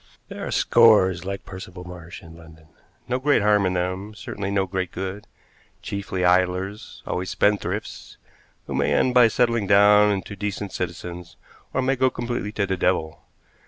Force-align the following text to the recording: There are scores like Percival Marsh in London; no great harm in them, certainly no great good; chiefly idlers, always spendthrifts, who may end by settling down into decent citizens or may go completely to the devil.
There 0.29 0.47
are 0.47 0.49
scores 0.49 1.25
like 1.25 1.45
Percival 1.45 1.83
Marsh 1.83 2.23
in 2.23 2.35
London; 2.35 2.65
no 3.07 3.19
great 3.19 3.43
harm 3.43 3.67
in 3.67 3.73
them, 3.73 4.15
certainly 4.15 4.49
no 4.49 4.65
great 4.65 4.91
good; 4.91 5.27
chiefly 5.83 6.25
idlers, 6.25 7.03
always 7.05 7.29
spendthrifts, 7.29 8.17
who 8.65 8.73
may 8.73 8.91
end 8.95 9.13
by 9.13 9.27
settling 9.27 9.67
down 9.67 10.09
into 10.11 10.35
decent 10.35 10.71
citizens 10.71 11.37
or 11.71 11.83
may 11.83 11.95
go 11.95 12.09
completely 12.09 12.51
to 12.53 12.65
the 12.65 12.77
devil. 12.77 13.21